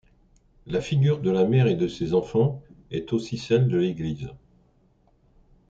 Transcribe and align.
La 0.65 0.81
figure 0.81 1.21
de 1.21 1.29
la 1.29 1.45
mère 1.47 1.67
et 1.67 1.75
de 1.75 1.87
ses 1.87 2.15
enfants 2.15 2.63
est 2.89 3.13
aussi 3.13 3.37
celle 3.37 3.67
de 3.67 3.77
l'Église. 3.77 4.29